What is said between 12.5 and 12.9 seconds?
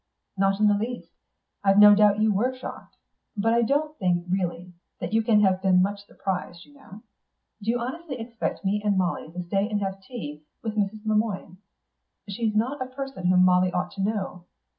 not a